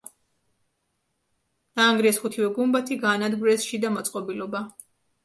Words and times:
დაანგრიეს 1.79 2.17
ხუთივე 2.23 2.47
გუმბათი, 2.55 2.97
გაანადგურეს 3.05 3.67
შიდა 3.69 3.93
მოწყობილობა. 3.99 4.65